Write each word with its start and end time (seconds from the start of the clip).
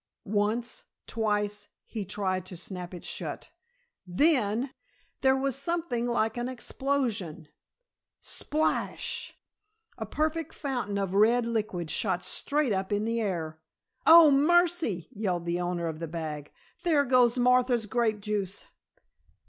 Once, 0.25 0.85
twice, 1.05 1.67
he 1.85 2.03
tried 2.03 2.43
to 2.43 2.57
snap 2.57 2.91
it 2.91 3.05
shut. 3.05 3.51
Then 4.07 4.71
there 5.21 5.35
was 5.37 5.55
something 5.55 6.07
like 6.07 6.37
an 6.37 6.49
explosion! 6.49 7.49
Splash! 8.19 9.37
A 9.99 10.07
perfect 10.07 10.55
fountain 10.55 10.97
of 10.97 11.13
red 11.13 11.45
liquid 11.45 11.91
shot 11.91 12.23
straight 12.25 12.73
up 12.73 12.91
in 12.91 13.05
the 13.05 13.21
air! 13.21 13.61
"Oh, 14.07 14.31
mercy!" 14.31 15.07
yelled 15.11 15.45
the 15.45 15.61
owner 15.61 15.85
of 15.87 15.99
the 15.99 16.07
bag. 16.07 16.51
"There 16.81 17.05
goes 17.05 17.37
Martha's 17.37 17.85
grape 17.85 18.21
juice!" 18.21 18.65